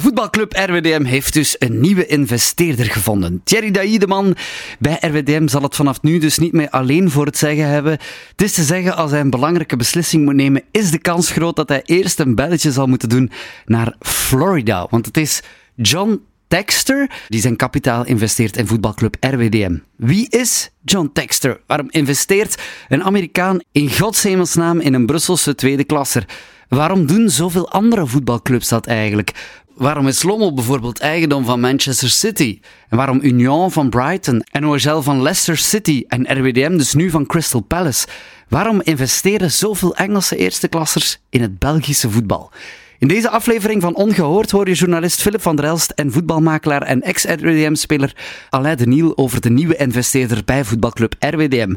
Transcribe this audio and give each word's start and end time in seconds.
Voetbalclub 0.00 0.52
RWDM 0.52 1.04
heeft 1.04 1.32
dus 1.32 1.56
een 1.58 1.80
nieuwe 1.80 2.06
investeerder 2.06 2.84
gevonden. 2.84 3.40
Thierry 3.44 4.06
man 4.06 4.36
bij 4.78 4.98
RWDM, 5.00 5.48
zal 5.48 5.62
het 5.62 5.76
vanaf 5.76 6.02
nu 6.02 6.18
dus 6.18 6.38
niet 6.38 6.52
meer 6.52 6.70
alleen 6.70 7.10
voor 7.10 7.26
het 7.26 7.36
zeggen 7.36 7.66
hebben. 7.66 7.92
Het 8.30 8.42
is 8.42 8.52
te 8.52 8.62
zeggen, 8.62 8.96
als 8.96 9.10
hij 9.10 9.20
een 9.20 9.30
belangrijke 9.30 9.76
beslissing 9.76 10.24
moet 10.24 10.34
nemen, 10.34 10.62
is 10.70 10.90
de 10.90 10.98
kans 10.98 11.30
groot 11.30 11.56
dat 11.56 11.68
hij 11.68 11.82
eerst 11.84 12.18
een 12.18 12.34
belletje 12.34 12.72
zal 12.72 12.86
moeten 12.86 13.08
doen 13.08 13.30
naar 13.64 13.94
Florida. 14.00 14.86
Want 14.90 15.06
het 15.06 15.16
is 15.16 15.42
John 15.74 16.22
Texter 16.48 17.10
die 17.28 17.40
zijn 17.40 17.56
kapitaal 17.56 18.04
investeert 18.04 18.56
in 18.56 18.66
voetbalclub 18.66 19.16
RWDM. 19.20 19.78
Wie 19.96 20.28
is 20.28 20.70
John 20.84 21.10
Texter? 21.12 21.60
Waarom 21.66 21.86
investeert 21.90 22.62
een 22.88 23.04
Amerikaan 23.04 23.60
in 23.72 23.90
godshemelsnaam 23.90 24.80
in 24.80 24.94
een 24.94 25.06
Brusselse 25.06 25.54
tweede 25.54 25.84
klasser? 25.84 26.24
Waarom 26.70 27.06
doen 27.06 27.30
zoveel 27.30 27.70
andere 27.70 28.06
voetbalclubs 28.06 28.68
dat 28.68 28.86
eigenlijk? 28.86 29.32
Waarom 29.74 30.06
is 30.06 30.22
Lommel 30.22 30.54
bijvoorbeeld 30.54 30.98
eigendom 31.00 31.44
van 31.44 31.60
Manchester 31.60 32.08
City? 32.08 32.60
En 32.88 32.96
waarom 32.96 33.18
Union 33.22 33.70
van 33.70 33.90
Brighton 33.90 34.44
en 34.50 34.66
OHL 34.66 35.00
van 35.00 35.22
Leicester 35.22 35.56
City 35.56 36.04
en 36.08 36.38
RWDM 36.38 36.76
dus 36.76 36.94
nu 36.94 37.10
van 37.10 37.26
Crystal 37.26 37.60
Palace? 37.60 38.06
Waarom 38.48 38.80
investeren 38.84 39.50
zoveel 39.50 39.96
Engelse 39.96 40.36
eersteklassers 40.36 41.18
in 41.30 41.42
het 41.42 41.58
Belgische 41.58 42.10
voetbal? 42.10 42.50
In 43.00 43.08
deze 43.08 43.30
aflevering 43.30 43.82
van 43.82 43.94
Ongehoord 43.94 44.50
hoor 44.50 44.68
je 44.68 44.74
journalist 44.74 45.22
Philip 45.22 45.42
van 45.42 45.56
der 45.56 45.64
Elst 45.64 45.90
en 45.90 46.12
voetbalmakelaar 46.12 46.82
en 46.82 47.02
ex-RWDM-speler 47.02 48.16
Alain 48.50 48.76
de 48.76 48.86
Niel 48.86 49.16
over 49.16 49.40
de 49.40 49.50
nieuwe 49.50 49.76
investeerder 49.76 50.42
bij 50.44 50.64
voetbalclub 50.64 51.14
RWDM. 51.18 51.74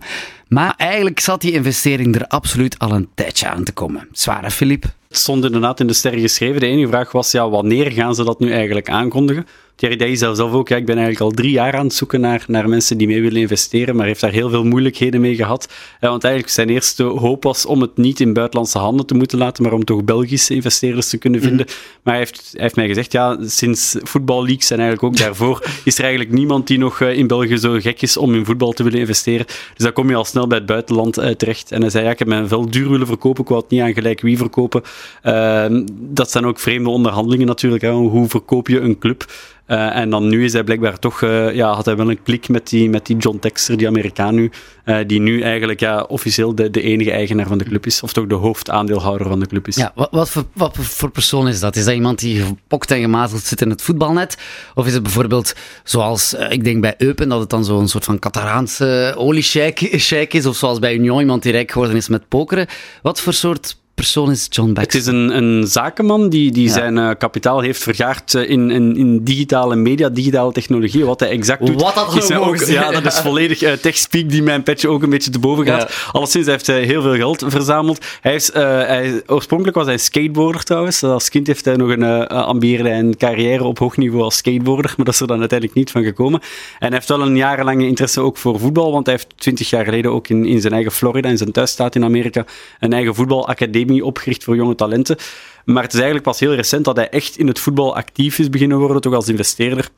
Maar 0.54 0.74
eigenlijk 0.78 1.20
zat 1.20 1.42
die 1.42 1.52
investering 1.52 2.16
er 2.16 2.28
absoluut 2.28 2.80
al 2.80 2.92
een 2.92 3.10
tijdje 3.16 3.48
aan 3.48 3.64
te 3.64 3.72
komen. 3.72 4.08
Zware 4.12 4.52
Philip? 4.52 4.84
Het 4.84 5.18
stond 5.18 5.46
inderdaad 5.46 5.80
in 5.80 5.88
de 5.88 5.94
sterren 5.94 6.20
geschreven. 6.20 6.60
De 6.60 6.66
enige 6.66 6.88
vraag 6.88 7.12
was, 7.12 7.32
ja, 7.32 7.50
wanneer 7.50 7.92
gaan 7.92 8.16
ze 8.16 8.24
dat 8.24 8.40
nu 8.40 8.52
eigenlijk 8.52 8.90
aankondigen? 8.90 9.46
Thierry 9.76 9.96
Day 9.96 10.16
zelf 10.16 10.40
ook, 10.40 10.68
ja, 10.68 10.76
ik 10.76 10.86
ben 10.86 10.98
eigenlijk 10.98 11.26
al 11.26 11.36
drie 11.36 11.52
jaar 11.52 11.76
aan 11.76 11.86
het 11.86 11.94
zoeken 11.94 12.22
naar, 12.22 12.44
naar 12.48 12.70
mensen 12.70 12.98
die 12.98 13.08
mee 13.08 13.22
willen 13.22 13.42
investeren, 13.42 13.96
maar 13.96 14.06
heeft 14.06 14.22
daar 14.22 14.32
heel 14.32 14.50
veel 14.50 14.64
moeilijkheden 14.64 15.22
mee 15.22 15.36
gehad. 15.36 15.74
Ja, 16.00 16.10
want 16.10 16.24
eigenlijk 16.24 16.54
zijn 16.54 16.70
eerste 16.70 17.04
hoop 17.04 17.44
was 17.44 17.66
om 17.66 17.82
het 17.82 17.98
niet 17.98 18.20
in 18.20 18.34
buitenlandse 18.34 18.78
handen 18.78 19.06
te 19.06 19.14
moeten 19.14 19.38
laten, 19.38 19.64
maar 19.64 19.74
om 19.74 19.86
toch 19.86 20.04
Belgische 20.04 20.54
investeerders 20.54 21.10
te 21.10 21.18
kunnen 21.18 21.42
vinden. 21.42 21.66
Mhm. 21.66 21.76
Maar 22.04 22.14
hij 22.14 22.24
heeft, 22.24 22.50
hij 22.52 22.62
heeft 22.62 22.76
mij 22.76 22.88
gezegd, 22.88 23.12
ja, 23.12 23.38
sinds 23.42 23.96
voetballeaks 24.02 24.72
en 24.72 24.80
eigenlijk 24.80 25.04
ook 25.14 25.18
daarvoor, 25.18 25.64
is 25.84 25.98
er 25.98 26.04
eigenlijk 26.04 26.34
niemand 26.34 26.68
die 26.68 26.78
nog 26.78 27.02
eh, 27.02 27.18
in 27.18 27.28
België 27.28 27.58
zo 27.58 27.80
gek 27.80 28.02
is 28.02 28.18
om 28.18 28.34
in 28.34 28.46
voetbal 28.46 28.72
te 28.72 28.84
willen 28.84 29.00
investeren. 29.00 29.46
Dus 29.46 29.84
dan 29.84 29.94
kom 29.94 30.10
je 30.10 30.16
al 30.16 30.26
snel 30.26 30.43
bij 30.48 30.58
het 30.58 30.68
buitenland 30.68 31.20
uh, 31.20 31.30
terecht. 31.30 31.72
En 31.72 31.82
hij 31.82 31.90
zei, 31.90 32.06
ja, 32.06 32.12
ik 32.12 32.20
heb 32.20 32.28
mijn 32.28 32.48
vel 32.48 32.70
duur 32.70 32.90
willen 32.90 33.08
verkopen, 33.08 33.44
ik 33.44 33.50
wou 33.50 33.62
het 33.62 33.72
niet 33.72 33.82
aan 33.82 33.94
gelijk 33.94 34.22
wie 34.22 34.38
verkopen. 34.38 34.82
Uh, 35.24 35.66
dat 35.92 36.32
zijn 36.32 36.46
ook 36.46 36.60
vreemde 36.60 36.90
onderhandelingen 36.90 37.48
natuurlijk. 37.48 37.82
Hè. 37.84 37.92
Hoe 37.92 38.30
verkoop 38.30 38.68
je 38.68 38.80
een 38.80 38.98
club? 39.00 39.26
Uh, 39.68 39.96
en 39.96 40.10
dan 40.10 40.28
nu 40.28 40.44
is 40.44 40.54
hij 40.54 40.64
blijkbaar 40.64 41.00
toch, 41.00 41.22
uh, 41.22 41.54
ja, 41.56 41.74
had 41.74 41.86
hij 41.86 41.96
wel 41.96 42.10
een 42.10 42.24
klik 42.24 42.50
met 42.50 42.70
die, 42.70 42.90
met 42.90 43.06
die 43.06 43.18
John 43.18 43.38
Texter, 43.40 43.78
die 43.78 43.88
Amerikaan 43.88 44.36
nu, 44.36 44.52
uh, 44.86 44.98
die 45.08 45.20
nu 45.20 45.42
eigenlijk 45.42 45.80
ja, 45.80 46.02
officieel 46.02 46.56
de, 46.56 46.70
de 46.70 46.82
enige 46.82 47.12
eigenaar 47.12 47.48
van 47.48 47.58
de 47.58 47.64
club 47.64 47.86
is, 47.86 48.02
of 48.02 48.14
toch 48.14 48.28
de 48.28 48.36
hoofdaandeelhouder 48.36 49.28
van 49.28 49.40
de 49.40 49.48
club 49.48 49.68
is. 49.68 49.76
Ja, 49.76 49.92
wat, 49.96 50.08
wat, 50.12 50.30
voor, 50.30 50.46
wat 50.54 50.78
voor 50.78 51.12
persoon 51.12 51.48
is 51.48 51.60
dat? 51.60 51.76
Is 51.76 51.86
dat 51.86 51.94
iemand 51.94 52.20
die 52.20 52.42
gepokt 52.42 52.92
en 52.92 53.02
gemazeld 53.02 53.42
zit 53.42 53.62
in 53.62 53.70
het 53.70 53.82
voetbalnet? 53.82 54.38
Of 54.76 54.88
is 54.88 54.94
het 54.94 55.04
bijvoorbeeld 55.04 55.56
zoals, 55.84 56.34
ik 56.34 56.64
denk 56.64 56.82
bij 56.82 56.96
Eupen, 56.98 57.30
dat 57.30 57.40
het 57.40 57.50
dan 57.50 57.66
zo'n 57.66 57.88
soort 57.88 58.06
van 58.06 58.20
Cataraanse 58.20 59.14
oliesheik 59.18 60.34
is, 60.34 60.46
of 60.46 60.56
zoals 60.56 60.80
bij 60.80 60.96
Union, 60.96 61.20
iemand 61.20 61.44
die 61.44 61.52
rijk 61.52 61.72
geworden 61.72 61.96
is 61.96 62.08
met 62.08 62.28
pokeren? 62.28 62.68
Wat 63.02 63.22
voor 63.22 63.34
soort 63.34 63.82
persoon 63.96 64.32
is 64.32 64.48
John 64.50 64.74
Baxter? 64.74 65.00
Het 65.00 65.08
is 65.08 65.14
een, 65.14 65.38
een 65.38 65.68
zakenman 65.68 66.30
die, 66.30 66.52
die 66.52 66.70
zijn 66.70 66.98
uh, 66.98 67.10
kapitaal 67.18 67.60
heeft 67.60 67.84
vergaard 67.84 68.34
uh, 68.34 68.50
in, 68.50 68.72
in, 68.72 68.98
in, 68.98 69.24
digitale 69.24 69.76
media, 69.76 70.10
digitale 70.10 70.52
technologie. 70.52 71.06
Wat 71.06 71.20
hij 71.20 71.30
exact 71.30 71.66
doet. 71.66 71.82
Wat 71.82 71.96
dat 71.96 72.16
is 72.16 72.32
ook, 72.32 72.58
Ja, 72.58 72.92
dat 72.92 73.06
is 73.06 73.20
volledig 73.20 73.62
uh, 73.62 73.72
techspeak 73.72 74.30
die 74.30 74.44
mijn 74.44 74.64
petje 74.64 74.88
ook 74.88 75.04
een 75.04 75.10
beetje 75.10 75.32
te 75.32 75.40
boven 75.40 75.66
gaat. 75.66 75.82
Ja. 75.82 76.12
Alleszins, 76.12 76.46
hij 76.46 76.54
heeft 76.54 76.88
heel 76.88 77.02
veel 77.02 77.16
geld 77.16 77.44
verzameld. 77.48 78.06
Hij 78.22 78.36
is, 78.36 78.54
hij, 78.54 79.22
oorspronkelijk 79.28 79.78
was 79.78 79.86
hij 79.86 79.98
skateboarder 79.98 80.64
trouwens. 80.64 81.04
Als 81.04 81.30
kind 81.30 81.48
heeft 81.48 81.66
hij 81.66 81.76
nog 81.76 81.90
een 81.90 82.28
ambiëerde 82.28 82.90
een 82.90 83.18
carrière 83.18 83.64
op 83.64 83.80
hoog 83.80 83.98
niveau 83.98 84.24
als 84.24 84.36
skateboarder, 84.36 84.94
maar 84.98 85.06
dat 85.06 85.14
is 85.14 85.20
er 85.20 85.28
dan 85.28 85.40
uiteindelijk 85.40 85.80
niet 85.80 85.92
van 85.92 86.04
gekomen. 86.04 86.40
En 86.40 86.88
hij 86.88 86.92
heeft 86.92 87.10
wel 87.10 87.22
een 87.22 87.36
jarenlange 87.36 87.86
interesse 87.86 88.22
ook 88.22 88.38
voor 88.38 88.60
voetbal, 88.60 88.92
want 88.92 89.06
hij 89.06 89.16
heeft 89.16 89.34
twintig 89.36 89.70
jaar 89.70 89.86
geleden 89.86 90.12
ook 90.12 90.28
in, 90.28 90.46
in 90.46 90.62
zijn 90.62 90.74
eigen 90.74 90.92
Florida, 90.92 91.30
in 91.30 91.38
zijn 91.38 91.52
thuisstaat 91.52 91.96
in 91.96 92.04
Amerika, 92.04 92.46
een 92.80 92.94
eigen 92.94 93.16
voetbalacademie 93.16 93.83
opgericht 94.04 94.44
voor 94.44 94.56
jonge 94.56 94.76
talenten. 94.76 95.18
Maar 95.66 95.84
het 95.84 95.94
is 95.94 96.00
eigenlijk 96.00 96.28
pas 96.28 96.40
heel 96.40 96.56
recent 96.56 96.86
dat 96.86 96.96
hij 96.96 97.10
echt 97.10 97.38
in 97.38 97.48
het 97.48 97.60
voetbal 97.60 97.96
actief 97.96 98.40
is 98.40 98.50
beginnen 98.50 98.78
worden, 98.78 99.02
toch 99.02 99.14
als 99.14 99.30
investeerder 99.30 99.90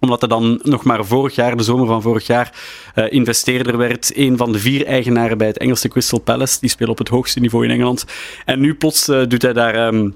omdat 0.00 0.20
hij 0.20 0.28
dan 0.28 0.60
nog 0.62 0.84
maar 0.84 1.04
vorig 1.04 1.34
jaar, 1.34 1.56
de 1.56 1.62
zomer 1.62 1.86
van 1.86 2.02
vorig 2.02 2.26
jaar, 2.26 2.52
uh, 2.94 3.12
investeerder 3.12 3.76
werd. 3.76 4.12
Een 4.16 4.36
van 4.36 4.52
de 4.52 4.58
vier 4.58 4.86
eigenaren 4.86 5.38
bij 5.38 5.46
het 5.46 5.58
Engelse 5.58 5.88
Crystal 5.88 6.20
Palace. 6.20 6.56
Die 6.60 6.70
speelt 6.70 6.90
op 6.90 6.98
het 6.98 7.08
hoogste 7.08 7.40
niveau 7.40 7.64
in 7.64 7.70
Engeland. 7.70 8.04
En 8.44 8.60
nu 8.60 8.74
plots 8.74 9.08
uh, 9.08 9.22
doet 9.28 9.42
hij 9.42 9.52
daar... 9.52 9.86
Um, 9.86 10.14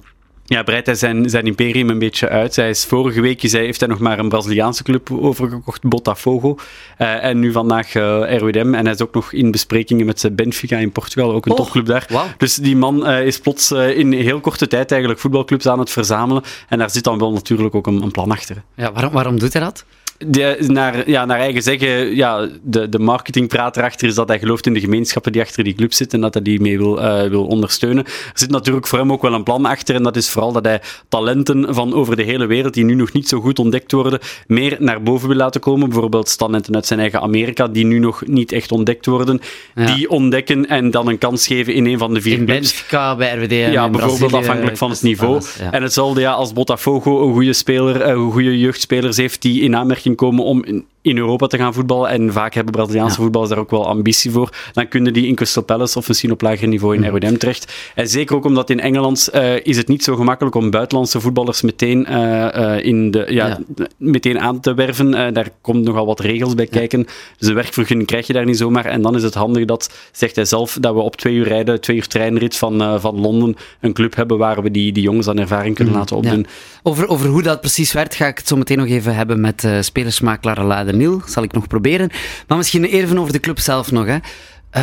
ja, 0.52 0.62
breidt 0.62 0.86
hij 0.86 0.94
zijn, 0.94 1.30
zijn 1.30 1.46
imperium 1.46 1.90
een 1.90 1.98
beetje 1.98 2.28
uit. 2.28 2.56
Hij 2.56 2.68
is, 2.68 2.84
vorige 2.84 3.20
week 3.20 3.42
hij, 3.42 3.60
heeft 3.60 3.80
hij 3.80 3.88
nog 3.88 3.98
maar 3.98 4.18
een 4.18 4.28
Braziliaanse 4.28 4.82
club 4.82 5.10
overgekocht, 5.10 5.82
Botafogo. 5.82 6.56
Uh, 6.98 7.24
en 7.24 7.38
nu 7.38 7.52
vandaag 7.52 7.94
uh, 7.94 8.36
RWDM. 8.38 8.74
En 8.74 8.84
hij 8.84 8.94
is 8.94 9.02
ook 9.02 9.14
nog 9.14 9.32
in 9.32 9.50
besprekingen 9.50 10.06
met 10.06 10.28
Benfica 10.32 10.76
in 10.76 10.92
Portugal, 10.92 11.32
ook 11.32 11.46
een 11.46 11.52
oh, 11.52 11.56
topclub 11.56 11.86
daar. 11.86 12.06
Wow. 12.08 12.22
Dus 12.36 12.54
die 12.54 12.76
man 12.76 13.08
uh, 13.08 13.26
is 13.26 13.38
plots 13.38 13.70
in 13.70 14.12
heel 14.12 14.40
korte 14.40 14.66
tijd 14.66 14.90
eigenlijk 14.90 15.20
voetbalclubs 15.20 15.66
aan 15.66 15.78
het 15.78 15.90
verzamelen. 15.90 16.42
En 16.68 16.78
daar 16.78 16.90
zit 16.90 17.04
dan 17.04 17.18
wel 17.18 17.32
natuurlijk 17.32 17.74
ook 17.74 17.86
een, 17.86 18.02
een 18.02 18.10
plan 18.10 18.30
achter. 18.30 18.62
Ja, 18.74 18.92
waarom, 18.92 19.12
waarom 19.12 19.38
doet 19.38 19.52
hij 19.52 19.62
dat? 19.62 19.84
De, 20.26 20.64
naar, 20.66 21.10
ja, 21.10 21.24
naar 21.24 21.38
eigen 21.38 21.62
zeggen, 21.62 22.16
ja, 22.16 22.48
de, 22.62 22.88
de 22.88 22.98
marketingpraat 22.98 23.76
erachter 23.76 24.08
is 24.08 24.14
dat 24.14 24.28
hij 24.28 24.38
gelooft 24.38 24.66
in 24.66 24.74
de 24.74 24.80
gemeenschappen 24.80 25.32
die 25.32 25.40
achter 25.40 25.64
die 25.64 25.74
club 25.74 25.92
zitten 25.92 26.18
en 26.18 26.24
dat 26.24 26.34
hij 26.34 26.42
die 26.42 26.60
mee 26.60 26.78
wil, 26.78 26.98
uh, 26.98 27.22
wil 27.22 27.46
ondersteunen. 27.46 28.04
Er 28.04 28.30
zit 28.34 28.50
natuurlijk 28.50 28.86
voor 28.86 28.98
hem 28.98 29.12
ook 29.12 29.22
wel 29.22 29.32
een 29.32 29.42
plan 29.42 29.64
achter 29.64 29.94
en 29.94 30.02
dat 30.02 30.16
is 30.16 30.30
vooral 30.30 30.52
dat 30.52 30.64
hij 30.64 30.80
talenten 31.08 31.74
van 31.74 31.94
over 31.94 32.16
de 32.16 32.22
hele 32.22 32.46
wereld 32.46 32.74
die 32.74 32.84
nu 32.84 32.94
nog 32.94 33.12
niet 33.12 33.28
zo 33.28 33.40
goed 33.40 33.58
ontdekt 33.58 33.92
worden, 33.92 34.18
meer 34.46 34.76
naar 34.78 35.02
boven 35.02 35.28
wil 35.28 35.36
laten 35.36 35.60
komen. 35.60 35.88
Bijvoorbeeld 35.88 36.38
talenten 36.38 36.74
uit 36.74 36.86
zijn 36.86 37.00
eigen 37.00 37.20
Amerika 37.20 37.68
die 37.68 37.84
nu 37.84 37.98
nog 37.98 38.26
niet 38.26 38.52
echt 38.52 38.72
ontdekt 38.72 39.06
worden, 39.06 39.40
ja. 39.74 39.94
die 39.94 40.10
ontdekken 40.10 40.68
en 40.68 40.90
dan 40.90 41.08
een 41.08 41.18
kans 41.18 41.46
geven 41.46 41.74
in 41.74 41.86
een 41.86 41.98
van 41.98 42.14
de 42.14 42.20
vier 42.20 42.38
in 42.38 42.46
clubs. 42.46 42.72
Benfica, 42.72 43.16
bij 43.16 43.36
RWD 43.36 43.72
Ja, 43.72 43.90
bijvoorbeeld 43.90 44.32
afhankelijk 44.32 44.76
van 44.76 44.90
het 44.90 45.02
niveau. 45.02 45.32
Alles, 45.32 45.56
ja. 45.58 45.72
En 45.72 45.82
hetzelfde 45.82 46.20
ja, 46.20 46.32
als 46.32 46.52
Botafogo 46.52 47.26
een 47.26 47.32
goede 47.32 47.52
speler, 47.52 48.08
een 48.08 48.30
goede 48.30 48.58
jeugdspelers 48.58 49.16
heeft 49.16 49.42
die 49.42 49.62
in 49.62 49.76
aanmerking 49.76 50.11
komen 50.14 50.44
om 50.44 50.64
in, 50.64 50.86
in 51.02 51.16
Europa 51.16 51.46
te 51.46 51.56
gaan 51.56 51.74
voetballen. 51.74 52.10
En 52.10 52.32
vaak 52.32 52.54
hebben 52.54 52.72
Braziliaanse 52.72 53.16
ja. 53.16 53.22
voetballers 53.22 53.50
daar 53.50 53.60
ook 53.60 53.70
wel 53.70 53.86
ambitie 53.86 54.30
voor. 54.30 54.50
Dan 54.72 54.88
kunnen 54.88 55.12
die 55.12 55.26
in 55.26 55.34
Crystal 55.34 55.62
Palace 55.62 55.98
of 55.98 56.08
misschien 56.08 56.30
op 56.30 56.40
lager 56.40 56.68
niveau 56.68 56.96
in 56.96 57.08
RWDM 57.08 57.36
terecht. 57.36 57.72
En 57.94 58.08
zeker 58.08 58.36
ook 58.36 58.44
omdat 58.44 58.70
in 58.70 58.80
Engeland 58.80 59.28
uh, 59.34 59.66
is 59.66 59.76
het 59.76 59.88
niet 59.88 60.04
zo 60.04 60.16
gemakkelijk 60.16 60.54
om 60.54 60.70
buitenlandse 60.70 61.20
voetballers 61.20 61.62
meteen, 61.62 62.06
uh, 62.10 62.16
uh, 62.16 62.84
in 62.84 63.10
de, 63.10 63.26
ja, 63.28 63.46
ja, 63.46 63.58
meteen 63.96 64.40
aan 64.40 64.60
te 64.60 64.74
werven. 64.74 65.34
daar 65.34 65.50
komt 65.60 65.84
nogal 65.84 66.06
wat 66.06 66.20
regels 66.20 66.54
bij 66.54 66.66
kijken. 66.66 67.06
Dus 67.38 67.48
een 67.48 67.54
werkvergunning 67.54 68.08
krijg 68.08 68.26
je 68.26 68.32
daar 68.32 68.44
niet 68.44 68.56
zomaar. 68.56 68.84
En 68.84 69.02
dan 69.02 69.16
is 69.16 69.22
het 69.22 69.34
handig 69.34 69.64
dat, 69.64 69.90
zegt 70.12 70.36
hij 70.36 70.44
zelf, 70.44 70.76
dat 70.80 70.94
we 70.94 71.00
op 71.00 71.16
twee 71.16 71.34
uur 71.34 71.48
rijden, 71.48 71.80
twee 71.80 71.96
uur 71.96 72.06
treinrit 72.06 72.56
van, 72.56 73.00
van 73.00 73.20
Londen, 73.20 73.56
een 73.80 73.92
club 73.92 74.14
hebben 74.14 74.38
waar 74.38 74.62
we 74.62 74.70
die, 74.70 74.92
die 74.92 75.02
jongens 75.02 75.28
aan 75.28 75.38
ervaring 75.38 75.74
kunnen 75.74 75.94
laten 75.94 76.16
opdoen. 76.16 76.46
Over, 76.82 77.08
over 77.08 77.28
hoe 77.28 77.42
dat 77.42 77.60
precies 77.60 77.92
werkt, 77.92 78.14
ga 78.14 78.26
ik 78.26 78.38
het 78.38 78.48
zo 78.48 78.56
meteen 78.56 78.78
nog 78.78 78.86
even 78.86 79.14
hebben 79.14 79.40
met 79.40 79.68
spelersmakelaar 79.80 80.58
Niel, 80.92 81.22
zal 81.26 81.42
ik 81.42 81.52
nog 81.52 81.66
proberen. 81.66 82.10
Maar 82.46 82.56
misschien 82.56 82.84
even 82.84 83.18
over 83.18 83.32
de 83.32 83.40
club 83.40 83.58
zelf 83.58 83.90
nog. 83.90 84.06
Hè. 84.06 84.18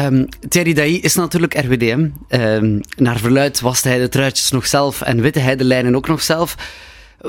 Um, 0.06 0.28
Thierry 0.50 0.74
Dailly 0.74 0.96
is 0.96 1.16
natuurlijk 1.16 1.54
RWDM. 1.54 2.10
Um, 2.30 2.82
naar 2.98 3.18
verluid 3.18 3.60
waste 3.60 3.88
hij 3.88 4.00
de 4.00 4.10
truitjes 4.10 4.52
nog 4.52 4.68
zelf 4.68 5.02
en 5.02 5.22
witte 5.22 5.40
hij 5.40 5.56
de 5.56 5.64
lijnen 5.64 5.96
ook 5.96 6.08
nog 6.08 6.22
zelf. 6.22 6.56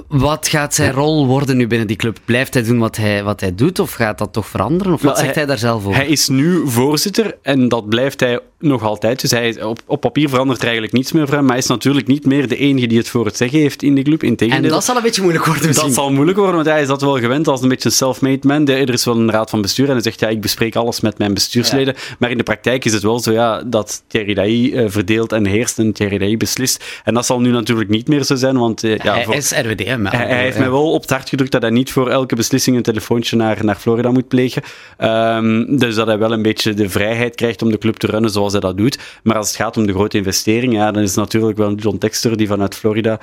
Wat 0.09 0.49
gaat 0.49 0.75
zijn 0.75 0.93
rol 0.93 1.27
worden 1.27 1.57
nu 1.57 1.67
binnen 1.67 1.87
die 1.87 1.97
club? 1.97 2.19
Blijft 2.25 2.55
hij 2.55 2.63
doen 2.63 2.79
wat 2.79 2.97
hij, 2.97 3.25
wat 3.25 3.41
hij 3.41 3.55
doet 3.55 3.79
of 3.79 3.93
gaat 3.93 4.19
dat 4.19 4.33
toch 4.33 4.47
veranderen? 4.47 4.93
Of 4.93 5.03
wat 5.03 5.19
zegt 5.19 5.27
hij, 5.27 5.35
hij 5.35 5.47
daar 5.47 5.59
zelf 5.59 5.85
over? 5.85 5.95
Hij 5.95 6.07
is 6.07 6.29
nu 6.29 6.63
voorzitter 6.65 7.37
en 7.43 7.69
dat 7.69 7.89
blijft 7.89 8.21
hij 8.21 8.41
nog 8.59 8.83
altijd. 8.83 9.21
Dus 9.21 9.31
hij, 9.31 9.63
op, 9.63 9.81
op 9.87 10.01
papier 10.01 10.29
verandert 10.29 10.59
er 10.59 10.65
eigenlijk 10.65 10.95
niets 10.95 11.13
meer 11.13 11.27
voor 11.27 11.35
hem. 11.35 11.43
Maar 11.43 11.53
hij 11.53 11.63
is 11.63 11.67
natuurlijk 11.67 12.07
niet 12.07 12.27
meer 12.27 12.49
de 12.49 12.57
enige 12.57 12.87
die 12.87 12.99
het 12.99 13.09
voor 13.09 13.25
het 13.25 13.37
zeggen 13.37 13.59
heeft 13.59 13.83
in 13.83 13.95
de 13.95 14.03
club. 14.03 14.23
Integendeel. 14.23 14.65
En 14.65 14.71
dat 14.71 14.85
zal 14.85 14.97
een 14.97 15.03
beetje 15.03 15.23
moeilijk 15.23 15.47
worden 15.47 15.67
misschien. 15.67 15.87
Dat 15.87 15.97
zal 15.97 16.13
moeilijk 16.13 16.39
worden, 16.39 16.55
want 16.55 16.67
hij 16.67 16.81
is 16.81 16.89
dat 16.89 17.01
wel 17.01 17.19
gewend 17.19 17.49
als 17.49 17.63
een 17.63 17.69
beetje 17.69 17.89
een 17.89 17.95
self-made 17.95 18.47
man. 18.47 18.69
Er 18.69 18.93
is 18.93 19.05
wel 19.05 19.17
een 19.17 19.31
raad 19.31 19.51
van 19.51 19.63
bestuur 19.63 19.87
en 19.87 19.93
hij 19.93 20.03
zegt, 20.03 20.21
ja, 20.21 20.29
ik 20.29 20.41
bespreek 20.41 20.77
alles 20.77 21.01
met 21.01 21.19
mijn 21.19 21.35
bestuursleden. 21.35 21.95
Ja. 21.97 22.15
Maar 22.19 22.31
in 22.31 22.37
de 22.37 22.43
praktijk 22.43 22.85
is 22.85 22.93
het 22.93 23.03
wel 23.03 23.21
zo 23.21 23.33
ja, 23.33 23.63
dat 23.63 24.03
Thierry 24.07 24.35
Dailly 24.35 24.73
uh, 24.73 24.85
verdeelt 24.89 25.33
en 25.33 25.47
heerst 25.47 25.79
en 25.79 25.93
Thierry 25.93 26.19
Dailly 26.19 26.37
beslist. 26.37 26.85
En 27.05 27.15
dat 27.15 27.27
zal 27.27 27.41
nu 27.41 27.51
natuurlijk 27.51 27.91
niet 27.91 28.09
meer 28.09 28.25
zo 28.25 28.35
zijn, 28.35 28.59
want... 28.59 28.85
Uh, 28.85 28.97
ja, 28.97 29.15
hij 29.15 29.25
voor... 29.25 29.35
is 29.35 29.53
Hij, 29.87 30.43
heeft 30.43 30.59
mij 30.59 30.71
wel 30.71 30.93
op 30.93 31.01
het 31.01 31.11
hart 31.11 31.29
gedrukt 31.29 31.53
dat 31.53 31.63
hij 31.63 31.71
niet 31.71 31.93
voor 31.93 32.11
elke 32.11 32.35
beslissing 32.35 32.77
een 32.77 32.83
telefoontje 32.83 33.37
naar, 33.37 33.65
naar 33.65 33.77
Florida 33.77 34.11
moet 34.11 34.29
plegen. 34.29 34.63
Um, 34.99 35.79
dus 35.79 35.95
dat 35.95 36.07
hij 36.07 36.19
wel 36.19 36.33
een 36.33 36.43
beetje 36.43 36.75
de 36.75 36.89
vrijheid 36.89 37.35
krijgt 37.35 37.63
om 37.63 37.71
de 37.71 37.79
club 37.79 37.97
te 37.97 38.07
runnen 38.07 38.31
zoals 38.31 38.53
hij 38.53 38.61
dat 38.61 38.77
doet. 38.77 38.99
Maar 39.23 39.37
als 39.37 39.49
het 39.49 39.57
gaat 39.57 39.77
om 39.77 39.87
de 39.87 39.93
grote 39.93 40.17
investering, 40.17 40.73
ja, 40.73 40.91
dan 40.91 41.03
is 41.03 41.09
het 41.09 41.19
natuurlijk 41.19 41.59
wel 41.59 41.75
John 41.75 41.99
Texter 41.99 42.37
die 42.37 42.49
vanuit 42.49 42.75
Florida 42.75 43.21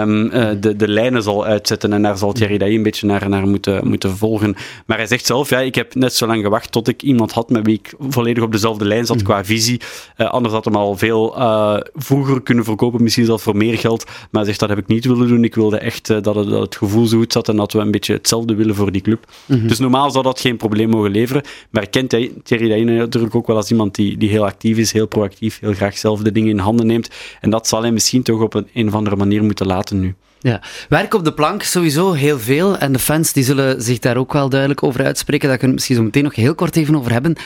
um, 0.00 0.28
de, 0.60 0.76
de 0.76 0.88
lijnen 0.88 1.22
zal 1.22 1.46
uitzetten. 1.46 1.92
En 1.92 2.02
daar 2.02 2.18
zal 2.18 2.32
Thierry 2.32 2.58
Dailly 2.58 2.76
een 2.76 2.82
beetje 2.82 3.06
naar, 3.06 3.28
naar 3.28 3.46
moeten, 3.46 3.88
moeten 3.88 4.16
volgen. 4.16 4.56
Maar 4.86 4.96
hij 4.96 5.06
zegt 5.06 5.26
zelf, 5.26 5.50
ja, 5.50 5.58
ik 5.58 5.74
heb 5.74 5.94
net 5.94 6.14
zo 6.14 6.26
lang 6.26 6.42
gewacht 6.42 6.72
tot 6.72 6.88
ik 6.88 7.02
iemand 7.02 7.32
had 7.32 7.50
met 7.50 7.66
wie 7.66 7.78
ik 7.78 7.94
volledig 8.08 8.42
op 8.42 8.52
dezelfde 8.52 8.84
lijn 8.84 9.06
zat 9.06 9.16
mhm. 9.16 9.24
qua 9.24 9.44
visie. 9.44 9.80
Uh, 10.16 10.30
anders 10.30 10.54
had 10.54 10.64
hem 10.64 10.76
al 10.76 10.96
veel 10.96 11.38
uh, 11.38 11.76
vroeger 11.94 12.42
kunnen 12.42 12.64
verkopen, 12.64 13.02
misschien 13.02 13.24
zelfs 13.24 13.42
voor 13.42 13.56
meer 13.56 13.78
geld. 13.78 14.04
Maar 14.04 14.26
hij 14.30 14.44
zegt, 14.44 14.60
dat 14.60 14.68
heb 14.68 14.78
ik 14.78 14.86
niet 14.86 15.04
willen 15.04 15.28
doen. 15.28 15.44
Ik 15.44 15.54
wilde 15.54 15.77
echt 15.80 16.10
uh, 16.10 16.22
dat, 16.22 16.34
het, 16.34 16.48
dat, 16.48 16.60
het, 16.60 16.76
gevoel 16.76 17.06
zo 17.06 17.18
goed 17.18 17.32
zat 17.32 17.48
en 17.48 17.56
dat 17.56 17.72
we 17.72 17.78
een 17.78 17.90
beetje 17.90 18.12
hetzelfde 18.12 18.54
willen 18.54 18.74
voor 18.74 18.92
die 18.92 19.00
club. 19.00 19.26
Mhm. 19.46 19.66
Dus 19.66 19.78
normaal 19.78 20.10
zou 20.10 20.24
dat 20.24 20.40
geen 20.40 20.56
probleem 20.56 20.88
mogen 20.88 21.10
leveren. 21.10 21.42
Maar 21.70 21.88
kent 21.88 22.10
Thierry 22.42 22.68
Dailly 22.68 22.98
natuurlijk 22.98 23.34
ook 23.34 23.46
wel 23.46 23.56
als 23.56 23.70
iemand 23.70 23.94
die, 23.94 24.16
die 24.16 24.28
heel 24.28 24.44
actief 24.44 24.76
is, 24.76 24.92
heel 24.92 25.06
proactief, 25.06 25.58
heel 25.60 25.74
graag 25.74 25.98
zelf 25.98 26.22
de 26.22 26.32
dingen 26.32 26.50
in 26.50 26.58
handen 26.58 26.86
neemt. 26.86 27.08
En 27.40 27.50
dat 27.50 27.68
zal 27.68 27.80
hij 27.80 27.92
misschien 27.92 28.22
toch 28.22 28.40
op 28.40 28.54
een, 28.54 28.68
een 28.74 28.88
of 28.88 28.94
andere 28.94 29.16
manier 29.16 29.44
moeten 29.44 29.66
laten 29.66 30.00
nu. 30.00 30.14
Ja, 30.40 30.62
werk 30.88 31.14
op 31.14 31.24
de 31.24 31.32
plank 31.32 31.62
sowieso 31.62 32.12
heel 32.12 32.38
veel. 32.38 32.78
En 32.78 32.92
de 32.92 32.98
fans 32.98 33.32
die 33.32 33.44
zullen 33.44 33.82
zich 33.82 33.98
daar 33.98 34.16
ook 34.16 34.32
wel 34.32 34.48
duidelijk 34.48 34.82
over 34.82 35.04
uitspreken. 35.04 35.48
Daar 35.48 35.58
kunnen 35.58 35.76
we 35.76 35.80
misschien 35.82 35.96
zo 35.96 36.02
meteen 36.02 36.24
nog 36.24 36.34
heel 36.34 36.54
kort 36.54 36.76
even 36.76 36.96
over 36.96 37.12
hebben. 37.12 37.36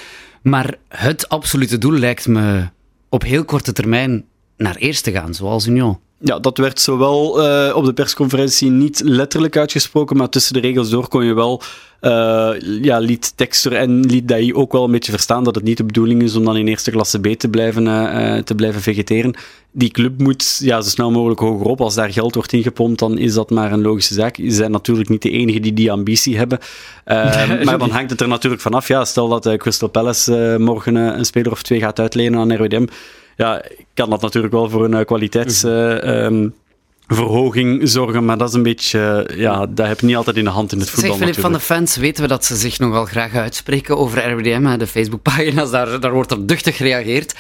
Maar 0.43 0.75
het 0.89 1.29
absolute 1.29 1.79
doel 1.79 1.93
lijkt 1.93 2.29
me 2.29 2.69
op 3.09 3.23
heel 3.23 3.45
korte 3.45 3.73
termijn 3.73 4.25
naar 4.57 4.77
eerst 4.77 5.05
te 5.05 5.13
gaan, 5.13 5.35
zoals 5.35 5.67
Union. 5.67 5.99
Ja, 6.25 6.39
dat 6.39 6.59
werd 6.59 6.81
zowel 6.81 7.45
uh, 7.45 7.77
op 7.77 7.85
de 7.85 7.93
persconferentie 7.93 8.71
niet 8.71 9.01
letterlijk 9.05 9.57
uitgesproken, 9.57 10.17
maar 10.17 10.29
tussen 10.29 10.55
de 10.55 10.61
regels 10.61 10.91
door 10.91 11.09
kon 11.09 11.25
je 11.25 11.35
wel 11.35 11.63
uh, 12.01 12.51
ja, 12.83 12.99
liet 12.99 13.33
Texter 13.37 13.73
en 13.73 14.01
liet 14.01 14.29
Dai 14.29 14.55
ook 14.55 14.73
wel 14.73 14.85
een 14.85 14.91
beetje 14.91 15.13
verstaan 15.13 15.45
dat 15.45 15.55
het 15.55 15.65
niet 15.65 15.77
de 15.77 15.85
bedoeling 15.85 16.23
is 16.23 16.37
om 16.37 16.45
dan 16.45 16.57
in 16.57 16.69
eerste 16.69 16.91
klasse 16.91 17.21
B 17.21 17.27
te 17.27 17.49
blijven, 17.49 17.87
uh, 17.87 18.39
te 18.39 18.55
blijven 18.55 18.81
vegeteren. 18.81 19.35
Die 19.71 19.91
club 19.91 20.19
moet 20.21 20.59
ja, 20.63 20.81
zo 20.81 20.89
snel 20.89 21.11
mogelijk 21.11 21.41
hogerop. 21.41 21.81
Als 21.81 21.95
daar 21.95 22.13
geld 22.13 22.35
wordt 22.35 22.53
ingepompt, 22.53 22.99
dan 22.99 23.19
is 23.19 23.35
dat 23.35 23.51
maar 23.51 23.73
een 23.73 23.83
logische 23.83 24.15
zaak. 24.15 24.37
Ze 24.37 24.51
zijn 24.51 24.71
natuurlijk 24.71 25.09
niet 25.09 25.23
de 25.23 25.31
enigen 25.31 25.63
die 25.63 25.73
die 25.73 25.93
ambitie 25.93 26.37
hebben. 26.37 26.59
Uh, 27.07 27.65
maar 27.65 27.79
dan 27.79 27.91
hangt 27.91 28.11
het 28.11 28.21
er 28.21 28.29
natuurlijk 28.29 28.63
vanaf. 28.63 28.89
Ja, 28.89 29.05
stel 29.05 29.29
dat 29.29 29.57
Crystal 29.57 29.89
Palace 29.89 30.57
morgen 30.59 30.95
een 30.95 31.25
speler 31.25 31.53
of 31.53 31.63
twee 31.63 31.81
gaat 31.81 32.01
uitlenen 32.01 32.41
aan 32.41 32.55
RWDM 32.55 32.87
ja, 33.37 33.63
kan 33.95 34.11
dat 34.11 34.21
natuurlijk 34.21 34.53
wel 34.53 34.71
voor 34.71 34.85
een 34.85 35.05
kwaliteitsverhoging 35.05 37.71
mhm. 37.71 37.81
ehm, 37.81 37.87
zorgen, 37.87 38.25
maar 38.25 38.39
dat 38.39 38.49
is 38.49 38.55
een 38.55 38.63
beetje, 38.63 39.31
ja, 39.37 39.67
dat 39.67 39.87
heb 39.87 40.01
je 40.01 40.07
niet 40.07 40.17
altijd 40.17 40.37
in 40.37 40.45
de 40.45 40.51
hand 40.51 40.73
in 40.73 40.79
het 40.79 40.91
voetbal. 40.91 41.13
Zeg 41.13 41.21
Filip, 41.21 41.41
van 41.41 41.53
de 41.53 41.61
fans 41.61 41.97
weten 41.97 42.23
we 42.23 42.29
dat 42.29 42.45
ze 42.45 42.57
zich 42.57 42.79
nogal 42.79 43.05
graag 43.05 43.35
uitspreken 43.35 43.99
over 43.99 44.31
RWDM, 44.31 44.79
de 44.79 44.87
Facebookpagina's, 44.87 45.71
daar, 45.71 46.01
daar 46.01 46.13
wordt 46.13 46.33
op 46.33 46.49
duchtig 46.49 46.77
gereageerd. 46.77 47.35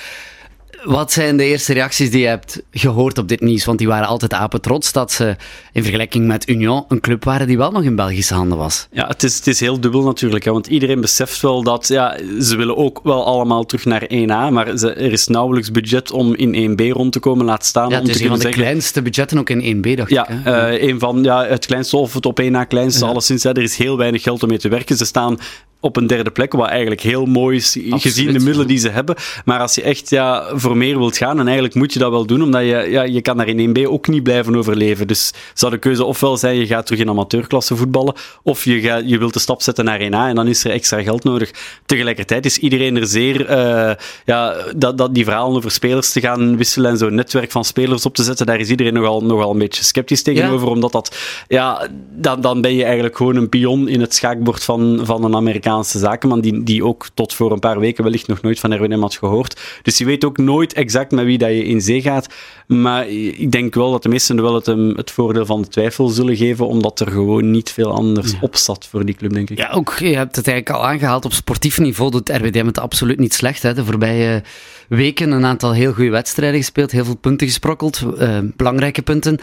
Wat 0.85 1.13
zijn 1.13 1.37
de 1.37 1.45
eerste 1.45 1.73
reacties 1.73 2.11
die 2.11 2.21
je 2.21 2.27
hebt 2.27 2.63
gehoord 2.71 3.19
op 3.19 3.29
dit 3.29 3.41
nieuws? 3.41 3.65
Want 3.65 3.79
die 3.79 3.87
waren 3.87 4.07
altijd 4.07 4.33
apen 4.33 4.61
trots 4.61 4.93
dat 4.93 5.13
ze 5.13 5.37
in 5.73 5.83
vergelijking 5.83 6.27
met 6.27 6.49
Union 6.49 6.85
een 6.89 7.01
club 7.01 7.25
waren 7.25 7.47
die 7.47 7.57
wel 7.57 7.71
nog 7.71 7.83
in 7.83 7.97
Belgische 7.97 8.35
handen 8.35 8.59
was. 8.59 8.87
Ja, 8.93 9.07
het 9.07 9.23
is, 9.23 9.37
het 9.37 9.47
is 9.47 9.61
heel 9.61 9.81
dubbel 9.81 10.03
natuurlijk. 10.03 10.45
Hè, 10.45 10.53
want 10.53 10.67
iedereen 10.67 11.01
beseft 11.01 11.41
wel 11.41 11.63
dat 11.63 11.89
ja, 11.89 12.19
ze 12.41 12.57
willen 12.57 12.77
ook 12.77 13.01
wel 13.03 13.25
allemaal 13.25 13.65
terug 13.65 13.85
naar 13.85 14.03
1A. 14.03 14.53
Maar 14.53 14.77
ze, 14.79 14.93
er 14.93 15.13
is 15.13 15.27
nauwelijks 15.27 15.71
budget 15.71 16.11
om 16.11 16.35
in 16.35 16.79
1B 16.79 16.93
rond 16.93 17.13
te 17.13 17.21
komen. 17.21 17.45
Laat 17.45 17.65
staan 17.65 17.89
ja, 17.89 17.99
om 17.99 18.05
te 18.05 18.13
kunnen 18.13 18.41
zeggen... 18.41 18.51
de 18.51 18.57
kleinste 18.57 19.03
budgetten 19.03 19.39
ook 19.39 19.51
in 19.51 19.77
1B, 19.77 19.97
dacht 19.97 20.11
ja, 20.11 20.29
ik. 20.29 20.45
Ja, 20.45 20.73
uh, 20.73 20.83
een 20.83 20.99
van 20.99 21.23
ja, 21.23 21.47
het 21.47 21.67
kleinste 21.67 21.97
of 21.97 22.15
het 22.15 22.27
op 22.27 22.43
1A 22.43 22.67
kleinste. 22.69 23.05
Ja. 23.05 23.11
Alleszins, 23.11 23.43
hè, 23.43 23.51
er 23.51 23.63
is 23.63 23.77
heel 23.77 23.97
weinig 23.97 24.23
geld 24.23 24.43
om 24.43 24.49
mee 24.49 24.59
te 24.59 24.69
werken. 24.69 24.97
Ze 24.97 25.05
staan 25.05 25.39
op 25.83 25.97
een 25.97 26.07
derde 26.07 26.31
plek, 26.31 26.53
wat 26.53 26.69
eigenlijk 26.69 27.01
heel 27.01 27.27
mooi 27.27 27.57
is, 27.57 27.79
gezien 27.91 28.33
de 28.33 28.39
middelen 28.39 28.67
die 28.67 28.79
ze 28.79 28.89
hebben. 28.89 29.17
Maar 29.45 29.61
als 29.61 29.75
je 29.75 29.83
echt 29.83 30.11
ja, 30.11 30.49
voor 30.53 30.77
meer 30.77 30.99
wilt 30.99 31.17
gaan, 31.17 31.39
en 31.39 31.45
eigenlijk 31.45 31.75
moet 31.75 31.93
je 31.93 31.99
dat 31.99 32.11
wel 32.11 32.27
doen, 32.27 32.43
omdat 32.43 32.61
je, 32.61 32.87
ja, 32.91 33.03
je 33.03 33.21
kan 33.21 33.37
daar 33.37 33.49
in 33.49 33.77
1B 33.77 33.87
ook 33.87 34.09
niet 34.09 34.23
blijven 34.23 34.57
overleven. 34.57 35.07
Dus 35.07 35.33
zou 35.55 35.73
de 35.73 35.79
keuze 35.79 36.05
ofwel 36.05 36.37
zijn, 36.37 36.57
je 36.57 36.67
gaat 36.67 36.87
terug 36.87 37.01
in 37.01 37.09
amateurklasse 37.09 37.77
voetballen, 37.77 38.15
of 38.43 38.65
je, 38.65 38.81
gaat, 38.81 39.03
je 39.09 39.19
wilt 39.19 39.33
de 39.33 39.41
stap 39.41 39.63
zetten 39.63 39.85
naar 39.85 40.01
1A, 40.01 40.29
en 40.29 40.35
dan 40.35 40.47
is 40.47 40.65
er 40.65 40.71
extra 40.71 41.03
geld 41.03 41.25
nodig. 41.25 41.51
Tegelijkertijd 41.87 42.45
is 42.45 42.59
iedereen 42.59 42.97
er 42.97 43.07
zeer, 43.07 43.51
uh, 43.51 43.93
ja, 44.25 44.57
dat, 44.77 44.99
dat 44.99 45.15
die 45.15 45.25
verhalen 45.25 45.57
over 45.57 45.71
spelers 45.71 46.13
te 46.13 46.21
gaan 46.21 46.57
wisselen 46.57 46.91
en 46.91 46.99
zo'n 46.99 47.15
netwerk 47.15 47.51
van 47.51 47.65
spelers 47.65 48.07
op 48.07 48.15
te 48.15 48.23
zetten, 48.23 48.47
daar 48.47 48.61
is 48.61 48.71
iedereen 48.71 48.95
nogal, 48.95 49.21
nogal 49.25 49.51
een 49.51 49.59
beetje 49.59 49.85
sceptisch 49.85 50.23
tegenover, 50.23 50.67
ja. 50.67 50.73
omdat 50.73 50.93
dat, 50.93 51.17
ja, 51.49 51.89
dan, 52.11 52.41
dan 52.41 52.61
ben 52.61 52.75
je 52.75 52.85
eigenlijk 52.85 53.17
gewoon 53.17 53.37
een 53.37 53.49
pion 53.49 53.89
in 53.89 54.01
het 54.01 54.15
schaakbord 54.15 54.65
van, 54.65 55.01
van 55.03 55.25
een 55.25 55.35
Amerikaan 55.35 55.71
Amerikaanse 55.73 55.99
zakenman, 55.99 56.41
die, 56.41 56.63
die 56.63 56.85
ook 56.85 57.07
tot 57.15 57.35
voor 57.35 57.53
een 57.53 57.59
paar 57.59 57.79
weken 57.79 58.05
wellicht 58.05 58.27
nog 58.27 58.43
nooit 58.43 58.61
van 58.61 58.75
RWM 58.75 59.01
had 59.01 59.17
gehoord. 59.17 59.61
Dus 59.83 59.99
je 59.99 60.05
weet 60.05 60.25
ook 60.25 60.39
nooit 60.39 60.73
exact 60.73 61.11
met 61.11 61.25
wie 61.25 61.39
dat 61.39 61.49
je 61.49 61.65
in 61.65 61.81
zee 61.81 62.03
gaat. 62.03 62.27
Maar 62.67 63.09
ik 63.09 63.51
denk 63.51 63.75
wel 63.75 63.91
dat 63.91 64.03
de 64.03 64.09
meesten 64.09 64.43
wel 64.43 64.55
het, 64.55 64.67
het 64.97 65.11
voordeel 65.11 65.47
van 65.47 65.63
de 65.63 65.69
twijfel 65.69 66.09
zullen 66.09 66.37
geven, 66.37 66.67
omdat 66.67 67.01
er 67.01 67.11
gewoon 67.11 67.51
niet 67.51 67.71
veel 67.71 67.93
anders 67.93 68.31
ja. 68.31 68.39
op 68.41 68.57
zat 68.57 68.87
voor 68.87 69.05
die 69.05 69.15
club, 69.15 69.33
denk 69.33 69.51
ik. 69.51 69.59
Ja, 69.59 69.71
ook, 69.71 69.95
je 69.99 70.17
hebt 70.17 70.37
het 70.37 70.49
eigenlijk 70.49 70.79
al 70.79 70.89
aangehaald. 70.91 71.25
Op 71.25 71.33
sportief 71.33 71.79
niveau 71.79 72.11
doet 72.11 72.29
RWDM 72.29 72.67
het 72.67 72.79
absoluut 72.79 73.19
niet 73.19 73.35
slecht. 73.35 73.63
Hè. 73.63 73.75
De 73.75 73.85
voorbije 73.85 74.43
weken 74.89 75.31
een 75.31 75.45
aantal 75.45 75.73
heel 75.73 75.93
goede 75.93 76.11
wedstrijden 76.11 76.61
gespeeld, 76.61 76.91
heel 76.91 77.05
veel 77.05 77.17
punten 77.17 77.47
gesprokkeld, 77.47 78.03
uh, 78.19 78.39
belangrijke 78.57 79.03
punten. 79.03 79.39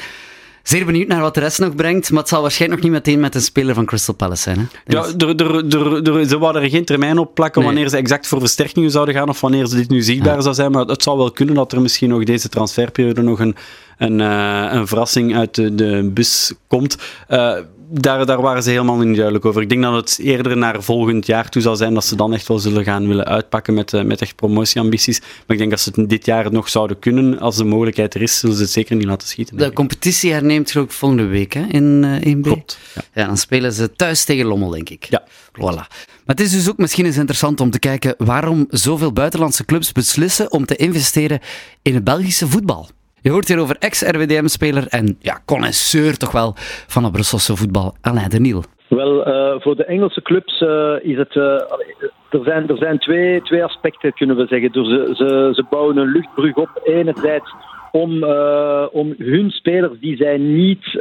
Zeer 0.64 0.86
benieuwd 0.86 1.08
naar 1.08 1.22
wat 1.22 1.34
de 1.34 1.40
rest 1.40 1.60
nog 1.60 1.76
brengt, 1.76 2.10
maar 2.10 2.20
het 2.20 2.30
zal 2.30 2.42
waarschijnlijk 2.42 2.82
nog 2.82 2.92
niet 2.92 3.04
meteen 3.04 3.20
met 3.20 3.36
een 3.36 3.42
speler 3.42 3.76
van 3.76 3.86
Crystal 3.86 4.16
Palace 4.16 4.42
zijn. 4.42 4.58
Hè? 4.58 4.94
Ja, 4.94 5.06
er, 5.18 5.36
er, 5.36 6.14
er, 6.14 6.28
ze 6.28 6.38
wouden 6.38 6.62
er 6.62 6.70
geen 6.70 6.86
termijn 6.86 7.18
op 7.18 7.34
plakken 7.34 7.62
nee. 7.62 7.72
wanneer 7.72 7.90
ze 7.90 7.98
exact 7.98 8.28
voor 8.28 8.40
versterkingen 8.40 8.92
zouden 8.92 9.16
gaan 9.16 9.30
of 9.30 9.42
wanneer 9.42 9.68
ze 9.68 9.76
dit 9.76 9.90
nu 9.90 10.02
zichtbaar 10.02 10.36
ja. 10.36 10.42
zou 10.42 10.56
zijn, 10.56 10.72
maar 10.72 10.86
het 10.86 11.04
zou 11.04 11.18
wel 11.18 11.32
kunnen 11.32 11.56
dat 11.56 11.72
er 11.72 11.82
misschien 11.82 12.10
nog 12.10 12.24
deze 12.24 12.50
transferperiode 12.50 13.22
nog 13.22 13.40
een, 13.40 13.56
een, 13.98 14.20
uh, 14.20 14.70
een 14.72 14.88
verrassing 14.88 15.36
uit 15.36 15.56
de, 15.56 15.76
de 15.76 16.10
bus 16.14 16.54
komt. 16.68 16.98
Uh, 17.30 17.58
daar, 17.92 18.26
daar 18.26 18.42
waren 18.42 18.64
ze 18.64 18.70
helemaal 18.70 18.98
niet 18.98 19.16
duidelijk 19.16 19.46
over. 19.46 19.62
Ik 19.62 19.70
denk 19.70 19.82
dat 19.82 19.94
het 19.94 20.20
eerder 20.22 20.58
naar 20.58 20.84
volgend 20.84 21.26
jaar 21.26 21.50
toe 21.50 21.62
zal 21.62 21.76
zijn 21.76 21.94
dat 21.94 22.06
ze 22.06 22.16
dan 22.16 22.34
echt 22.34 22.48
wel 22.48 22.60
zullen 22.60 22.84
gaan 22.84 23.08
willen 23.08 23.26
uitpakken 23.26 23.74
met, 23.74 23.94
uh, 23.94 24.02
met 24.02 24.22
echt 24.22 24.36
promotieambities. 24.36 25.20
Maar 25.20 25.30
ik 25.48 25.58
denk 25.58 25.70
dat 25.70 25.80
ze 25.80 25.92
het 25.96 26.10
dit 26.10 26.26
jaar 26.26 26.52
nog 26.52 26.70
zouden 26.70 27.00
kunnen. 27.00 27.40
Als 27.40 27.58
de 27.58 27.64
mogelijkheid 27.64 28.14
er 28.14 28.22
is, 28.22 28.40
zullen 28.40 28.56
ze 28.56 28.62
het 28.62 28.72
zeker 28.72 28.96
niet 28.96 29.06
laten 29.06 29.28
schieten. 29.28 29.58
De 29.58 29.74
competitie 29.74 30.32
herneemt 30.32 30.72
geloof 30.72 30.86
ik 30.86 30.92
volgende 30.92 31.26
week 31.26 31.54
hè, 31.54 31.66
in 31.66 32.04
uh, 32.24 32.36
1B. 32.36 32.42
Klopt. 32.42 32.78
Ja. 32.96 33.02
ja. 33.14 33.28
dan 33.28 33.38
spelen 33.38 33.74
ze 33.74 33.92
thuis 33.96 34.24
tegen 34.24 34.46
Lommel, 34.46 34.70
denk 34.70 34.90
ik. 34.90 35.06
Ja. 35.10 35.24
Voilà. 35.52 35.88
Maar 36.26 36.38
het 36.38 36.40
is 36.40 36.52
dus 36.52 36.70
ook 36.70 36.78
misschien 36.78 37.06
eens 37.06 37.18
interessant 37.18 37.62
om 37.62 37.70
te 37.70 37.80
kijken 37.80 38.16
waarom 38.18 38.66
zoveel 38.70 39.14
buitenlandse 39.14 39.66
clubs 39.66 39.92
beslissen 39.92 40.52
om 40.52 40.66
te 40.66 40.76
investeren 40.76 41.40
in 41.82 41.94
het 41.94 42.04
Belgische 42.04 42.48
voetbal. 42.48 42.90
Je 43.22 43.30
hoort 43.30 43.48
hier 43.48 43.60
over 43.60 43.76
ex-RWDM-speler 43.80 44.88
en 44.88 45.18
ja, 45.20 45.40
connoisseur 45.46 46.18
toch 46.18 46.32
wel 46.32 46.54
van 46.88 47.04
het 47.04 47.12
Brusselse 47.12 47.56
voetbal, 47.56 47.96
Alain 48.02 48.30
de 48.30 48.40
Niel. 48.40 48.64
Wel, 48.88 49.28
uh, 49.28 49.62
voor 49.62 49.76
de 49.76 49.86
Engelse 49.86 50.22
clubs 50.22 50.62
uh, 50.62 50.94
is 51.02 51.18
het. 51.18 51.36
Uh, 51.36 51.44
er 52.30 52.44
zijn, 52.44 52.68
er 52.68 52.78
zijn 52.78 53.00
twee, 53.00 53.42
twee 53.42 53.64
aspecten, 53.64 54.14
kunnen 54.14 54.36
we 54.36 54.46
zeggen. 54.48 54.72
Dus 54.72 54.88
ze, 54.88 55.14
ze, 55.16 55.52
ze 55.54 55.66
bouwen 55.70 55.98
een 55.98 56.12
luchtbrug 56.12 56.56
op. 56.56 56.82
Enerzijds 56.84 57.54
om, 57.92 58.24
om 58.92 59.16
hun 59.18 59.50
spelers 59.52 60.00
die 60.00 60.16
zij 60.16 60.38
niet 60.38 61.00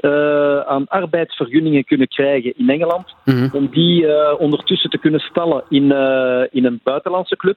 aan 0.66 0.86
arbeidsvergunningen 0.88 1.84
kunnen 1.84 2.08
krijgen 2.08 2.52
in 2.56 2.70
Engeland, 2.70 3.14
mm 3.24 3.34
-hmm. 3.34 3.50
om 3.52 3.68
die 3.70 4.06
ondertussen 4.38 4.90
te 4.90 4.98
kunnen 4.98 5.20
stallen 5.20 5.64
in, 5.68 5.84
in 6.50 6.64
een 6.64 6.80
buitenlandse 6.82 7.36
club. 7.36 7.56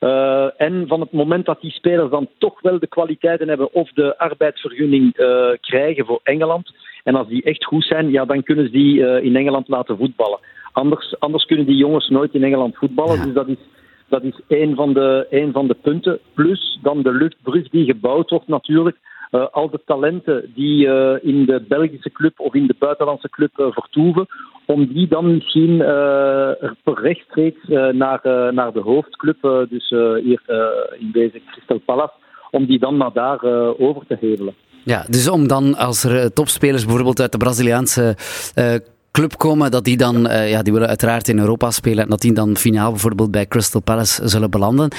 Uh, 0.00 0.60
en 0.60 0.84
van 0.86 1.00
het 1.00 1.12
moment 1.12 1.46
dat 1.46 1.60
die 1.60 1.70
spelers 1.70 2.10
dan 2.10 2.28
toch 2.38 2.60
wel 2.60 2.78
de 2.78 2.86
kwaliteiten 2.86 3.48
hebben 3.48 3.72
of 3.72 3.90
de 3.92 4.18
arbeidsvergunning 4.18 5.18
uh, 5.18 5.50
krijgen 5.60 6.06
voor 6.06 6.20
Engeland, 6.22 6.74
en 7.04 7.14
als 7.14 7.28
die 7.28 7.42
echt 7.42 7.64
goed 7.64 7.84
zijn, 7.84 8.10
ja, 8.10 8.24
dan 8.24 8.42
kunnen 8.42 8.64
ze 8.64 8.70
die 8.70 8.98
uh, 8.98 9.24
in 9.24 9.36
Engeland 9.36 9.68
laten 9.68 9.96
voetballen. 9.96 10.38
Anders, 10.72 11.20
anders 11.20 11.44
kunnen 11.44 11.66
die 11.66 11.76
jongens 11.76 12.08
nooit 12.08 12.34
in 12.34 12.44
Engeland 12.44 12.76
voetballen. 12.76 13.16
Ja. 13.16 13.24
Dus 13.24 13.34
dat 13.34 13.48
is, 13.48 13.56
dat 14.08 14.22
is 14.22 14.40
een, 14.48 14.74
van 14.74 14.92
de, 14.92 15.26
een 15.30 15.52
van 15.52 15.66
de 15.66 15.76
punten. 15.82 16.18
Plus 16.34 16.78
dan 16.82 17.02
de 17.02 17.12
luchtbrug 17.12 17.68
die 17.68 17.84
gebouwd 17.84 18.30
wordt 18.30 18.48
natuurlijk. 18.48 18.96
Al 19.50 19.70
de 19.70 19.80
talenten 19.84 20.52
die 20.54 20.86
in 21.22 21.44
de 21.44 21.64
Belgische 21.68 22.10
club 22.12 22.40
of 22.40 22.54
in 22.54 22.66
de 22.66 22.74
buitenlandse 22.78 23.30
club 23.30 23.50
vertoeven, 23.54 24.26
om 24.68 24.92
die 24.92 25.08
dan 25.08 25.34
misschien 25.34 25.76
per 26.84 27.02
rechtstreeks 27.02 27.68
naar, 27.92 28.20
naar 28.52 28.72
de 28.72 28.80
hoofdclub, 28.80 29.66
dus 29.68 29.88
hier 30.22 30.42
in 30.98 31.10
deze 31.12 31.40
Crystal 31.50 31.78
Palace, 31.78 32.12
om 32.50 32.66
die 32.66 32.78
dan 32.78 32.96
naar 32.96 33.12
daar 33.12 33.42
over 33.78 34.02
te 34.08 34.16
hevelen. 34.20 34.54
Ja, 34.84 35.04
dus 35.08 35.28
om 35.28 35.48
dan 35.48 35.76
als 35.76 36.04
er 36.04 36.32
topspelers 36.32 36.84
bijvoorbeeld 36.84 37.20
uit 37.20 37.32
de 37.32 37.38
Braziliaanse 37.38 38.16
club 39.12 39.36
komen, 39.36 39.70
dat 39.70 39.84
die 39.84 39.96
dan, 39.96 40.26
uh, 40.26 40.50
ja, 40.50 40.62
die 40.62 40.72
willen 40.72 40.88
uiteraard 40.88 41.28
in 41.28 41.38
Europa 41.38 41.70
spelen, 41.70 42.04
en 42.04 42.10
dat 42.10 42.20
die 42.20 42.32
dan 42.32 42.56
finaal 42.56 42.90
bijvoorbeeld 42.90 43.30
bij 43.30 43.46
Crystal 43.46 43.82
Palace 43.82 44.28
zullen 44.28 44.50
belanden. 44.50 44.90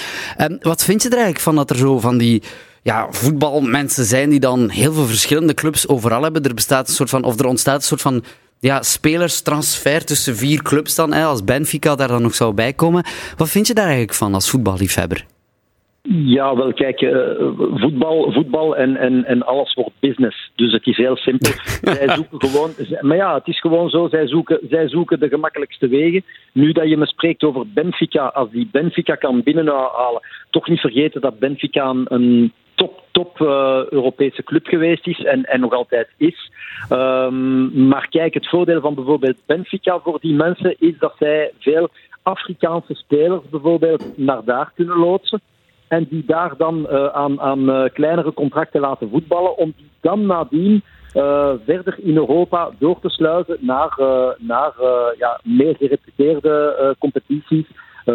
Um, 0.41 0.57
wat 0.61 0.83
vind 0.83 1.01
je 1.01 1.07
er 1.09 1.15
eigenlijk 1.15 1.43
van 1.43 1.55
dat 1.55 1.69
er 1.69 1.75
zo 1.75 1.99
van 1.99 2.17
die 2.17 2.43
ja, 2.83 3.07
voetbalmensen 3.09 4.05
zijn 4.05 4.29
die 4.29 4.39
dan 4.39 4.69
heel 4.69 4.93
veel 4.93 5.05
verschillende 5.05 5.53
clubs 5.53 5.87
overal 5.87 6.23
hebben. 6.23 6.43
Er 6.43 6.53
bestaat 6.53 6.87
een 6.87 6.93
soort 6.93 7.09
van, 7.09 7.23
of 7.23 7.39
er 7.39 7.47
ontstaat 7.47 7.75
een 7.75 7.81
soort 7.81 8.01
van 8.01 8.23
ja, 8.59 8.81
spelerstransfer 8.81 10.05
tussen 10.05 10.35
vier 10.35 10.61
clubs 10.61 10.95
dan, 10.95 11.13
hè, 11.13 11.23
als 11.23 11.43
Benfica 11.43 11.95
daar 11.95 12.07
dan 12.07 12.21
nog 12.21 12.35
zou 12.35 12.53
bij 12.53 12.73
komen. 12.73 13.03
Wat 13.37 13.49
vind 13.49 13.67
je 13.67 13.73
daar 13.73 13.85
eigenlijk 13.85 14.13
van 14.13 14.33
als 14.33 14.49
voetballiefhebber? 14.49 15.25
Ja, 16.11 16.55
wel 16.55 16.73
kijk, 16.73 17.01
uh, 17.01 17.19
voetbal, 17.73 18.31
voetbal 18.31 18.75
en, 18.75 18.95
en, 18.95 19.25
en 19.25 19.45
alles 19.45 19.73
wordt 19.73 19.99
business. 19.99 20.51
Dus 20.55 20.71
het 20.71 20.87
is 20.87 20.97
heel 20.97 21.17
simpel. 21.17 21.51
zij 21.95 22.09
zoeken 22.09 22.49
gewoon, 22.49 22.71
maar 23.01 23.17
ja, 23.17 23.33
het 23.33 23.47
is 23.47 23.59
gewoon 23.59 23.89
zo, 23.89 24.07
zij 24.07 24.27
zoeken, 24.27 24.59
zij 24.69 24.89
zoeken 24.89 25.19
de 25.19 25.27
gemakkelijkste 25.27 25.87
wegen. 25.87 26.23
Nu 26.51 26.71
dat 26.71 26.89
je 26.89 26.97
me 26.97 27.05
spreekt 27.05 27.43
over 27.43 27.67
Benfica, 27.67 28.25
als 28.25 28.49
die 28.51 28.69
Benfica 28.71 29.15
kan 29.15 29.43
binnenhalen, 29.43 30.21
toch 30.49 30.67
niet 30.67 30.79
vergeten 30.79 31.21
dat 31.21 31.39
Benfica 31.39 31.95
een 32.05 32.53
top, 32.79 33.03
top 33.11 33.39
uh, 33.39 33.47
Europese 33.89 34.43
club 34.43 34.67
geweest 34.67 35.07
is 35.07 35.23
en, 35.23 35.43
en 35.43 35.59
nog 35.59 35.73
altijd 35.73 36.07
is. 36.17 36.51
Um, 36.89 37.87
maar 37.87 38.07
kijk, 38.09 38.33
het 38.33 38.49
voordeel 38.49 38.81
van 38.81 38.95
bijvoorbeeld 38.95 39.45
Benfica 39.45 39.99
voor 39.99 40.19
die 40.21 40.33
mensen 40.33 40.75
is 40.79 40.97
dat 40.99 41.13
zij 41.19 41.51
veel 41.59 41.89
Afrikaanse 42.23 42.93
spelers 42.93 43.41
bijvoorbeeld 43.49 44.17
naar 44.17 44.43
daar 44.45 44.71
kunnen 44.75 44.97
loodsen. 44.97 45.41
En 45.87 46.07
die 46.09 46.23
daar 46.25 46.53
dan 46.57 46.87
uh, 46.91 47.05
aan, 47.05 47.41
aan 47.41 47.69
uh, 47.69 47.83
kleinere 47.93 48.33
contracten 48.33 48.81
laten 48.81 49.09
voetballen, 49.09 49.57
om 49.57 49.73
die 49.77 49.89
dan 50.01 50.25
nadien 50.25 50.83
verder 51.65 51.95
in 52.01 52.15
Europa 52.15 52.69
door 52.79 52.99
te 52.99 53.09
sluizen 53.09 53.57
naar, 53.59 53.93
naar 54.37 54.73
ja, 55.17 55.39
meer 55.43 55.75
gereputeerde 55.75 56.95
competities. 56.99 57.65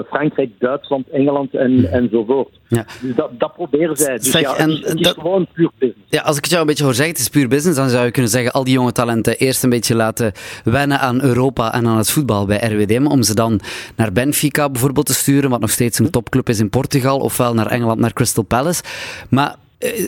Frankrijk, 0.02 0.50
Duitsland, 0.58 1.08
Engeland 1.08 1.54
en, 1.54 1.92
enzovoort. 1.92 2.58
Ja. 2.68 2.86
Dus 3.00 3.14
dat, 3.14 3.30
dat 3.38 3.54
proberen 3.54 3.96
zij. 3.96 4.16
Dus 4.16 4.30
zeg, 4.30 4.40
ja, 4.40 4.56
en 4.56 4.70
het 4.70 4.94
is, 4.94 5.02
dat, 5.02 5.14
gewoon 5.14 5.46
puur 5.52 5.70
business. 5.78 6.00
Ja, 6.08 6.22
als 6.22 6.36
ik 6.36 6.42
het 6.42 6.50
jou 6.50 6.62
een 6.62 6.68
beetje 6.68 6.84
hoor 6.84 6.94
zeggen, 6.94 7.12
het 7.12 7.22
is 7.22 7.28
puur 7.28 7.48
business, 7.48 7.78
dan 7.78 7.88
zou 7.88 8.04
je 8.04 8.10
kunnen 8.10 8.30
zeggen, 8.30 8.52
al 8.52 8.64
die 8.64 8.74
jonge 8.74 8.92
talenten 8.92 9.36
eerst 9.38 9.62
een 9.62 9.70
beetje 9.70 9.94
laten 9.94 10.32
wennen 10.64 11.00
aan 11.00 11.22
Europa 11.22 11.74
en 11.74 11.86
aan 11.86 11.96
het 11.96 12.10
voetbal 12.10 12.46
bij 12.46 12.58
RWDM, 12.58 13.06
om 13.06 13.22
ze 13.22 13.34
dan 13.34 13.60
naar 13.96 14.12
Benfica 14.12 14.70
bijvoorbeeld 14.70 15.06
te 15.06 15.14
sturen, 15.14 15.50
wat 15.50 15.60
nog 15.60 15.70
steeds 15.70 15.98
een 15.98 16.10
topclub 16.10 16.48
is 16.48 16.60
in 16.60 16.70
Portugal, 16.70 17.18
ofwel 17.18 17.54
naar 17.54 17.66
Engeland, 17.66 18.00
naar 18.00 18.12
Crystal 18.12 18.44
Palace. 18.44 18.82
Maar 19.30 19.56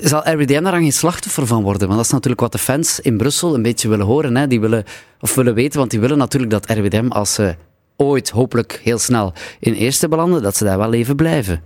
zal 0.02 0.20
RWDM 0.30 0.62
daar 0.62 0.72
dan 0.72 0.80
geen 0.80 0.92
slachtoffer 0.92 1.46
van 1.46 1.62
worden? 1.62 1.86
Want 1.86 1.96
dat 1.96 2.06
is 2.06 2.12
natuurlijk 2.12 2.40
wat 2.40 2.52
de 2.52 2.58
fans 2.58 3.00
in 3.00 3.16
Brussel 3.16 3.54
een 3.54 3.62
beetje 3.62 3.88
willen 3.88 4.06
horen. 4.06 4.36
Hè? 4.36 4.46
Die 4.46 4.60
willen, 4.60 4.84
of 5.20 5.34
willen 5.34 5.54
weten, 5.54 5.78
want 5.78 5.90
die 5.90 6.00
willen 6.00 6.18
natuurlijk 6.18 6.52
dat 6.52 6.70
RWDM, 6.70 7.06
als 7.08 7.34
ze 7.34 7.54
ooit, 7.96 8.30
hopelijk 8.30 8.80
heel 8.84 8.98
snel, 8.98 9.32
in 9.60 9.72
eerste 9.72 10.08
belanden, 10.08 10.42
dat 10.42 10.54
ze 10.54 10.64
daar 10.64 10.78
wel 10.78 10.92
even 10.92 11.16
blijven. 11.16 11.62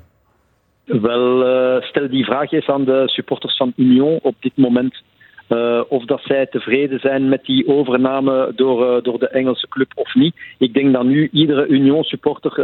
Wel, 0.85 1.47
uh, 1.47 1.83
stel 1.83 2.09
die 2.09 2.25
vraag 2.25 2.53
eens 2.53 2.69
aan 2.69 2.85
de 2.85 3.03
supporters 3.07 3.57
van 3.57 3.73
Union 3.77 4.19
op 4.23 4.35
dit 4.41 4.57
moment. 4.57 5.03
Uh, 5.49 5.81
of 5.89 6.05
dat 6.05 6.21
zij 6.23 6.47
tevreden 6.47 7.01
zijn 7.01 7.29
met 7.29 7.45
die 7.45 7.69
overname 7.69 8.53
door, 8.57 8.97
uh, 8.97 9.03
door 9.03 9.19
de 9.19 9.29
Engelse 9.29 9.69
club 9.69 9.93
of 9.95 10.15
niet. 10.15 10.35
Ik 10.59 10.75
denk 10.75 10.93
dat 10.93 11.05
nu 11.05 11.29
iedere 11.33 11.67
Union-supporter 11.67 12.61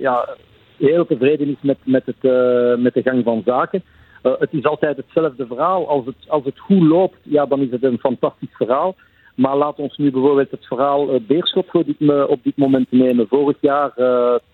ja, 0.00 0.28
heel 0.78 1.06
tevreden 1.06 1.48
is 1.48 1.56
met, 1.60 1.76
met, 1.84 2.06
het, 2.06 2.22
met 2.80 2.94
de 2.94 3.02
gang 3.02 3.24
van 3.24 3.42
zaken. 3.44 3.82
het 4.22 4.52
is 4.52 4.64
altijd 4.64 4.96
hetzelfde 4.96 5.46
verhaal. 5.46 5.88
Als 5.88 6.06
het, 6.06 6.14
als 6.28 6.44
het 6.44 6.58
goed 6.58 6.82
loopt, 6.82 7.16
ja, 7.22 7.46
dan 7.46 7.60
is 7.60 7.70
het 7.70 7.82
een 7.82 7.98
fantastisch 7.98 8.56
verhaal. 8.56 8.94
Maar 9.34 9.56
laat 9.56 9.78
ons 9.78 9.96
nu 9.96 10.10
bijvoorbeeld 10.10 10.50
het 10.50 10.66
verhaal 10.66 11.20
Beerschot 11.26 11.66
voor 11.68 11.84
dit, 11.84 12.28
op 12.28 12.40
dit 12.42 12.56
moment 12.56 12.86
nemen. 12.90 13.28
Vorig 13.28 13.56
jaar 13.60 13.92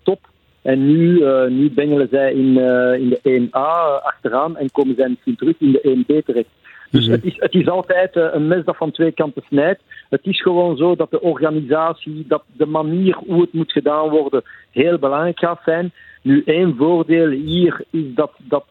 top. 0.03 0.19
En 0.61 0.85
nu, 0.85 1.19
uh, 1.19 1.45
nu 1.45 1.71
bengelen 1.71 2.07
zij 2.11 2.33
in, 2.33 2.57
uh, 2.57 2.93
in 2.93 3.09
de 3.09 3.19
1A 3.23 4.03
achteraan 4.03 4.57
en 4.57 4.71
komen 4.71 4.95
zij 4.95 5.09
misschien 5.09 5.35
terug 5.35 5.55
in 5.59 5.71
de 5.71 5.95
1B 5.97 6.25
terecht. 6.25 6.49
Dus 6.91 7.07
mm-hmm. 7.07 7.11
het, 7.11 7.23
is, 7.23 7.35
het 7.39 7.53
is 7.53 7.67
altijd 7.67 8.15
uh, 8.15 8.27
een 8.31 8.47
mes 8.47 8.65
dat 8.65 8.77
van 8.77 8.91
twee 8.91 9.11
kanten 9.11 9.43
snijdt. 9.47 9.81
Het 10.09 10.25
is 10.25 10.41
gewoon 10.41 10.77
zo 10.77 10.95
dat 10.95 11.11
de 11.11 11.21
organisatie, 11.21 12.25
dat 12.27 12.43
de 12.53 12.65
manier 12.65 13.17
hoe 13.27 13.41
het 13.41 13.53
moet 13.53 13.71
gedaan 13.71 14.09
worden, 14.09 14.43
heel 14.71 14.97
belangrijk 14.97 15.39
gaat 15.39 15.61
zijn. 15.65 15.91
Nu, 16.21 16.41
één 16.45 16.75
voordeel 16.77 17.29
hier 17.29 17.83
is 17.89 18.03
dat, 18.15 18.31
dat 18.37 18.65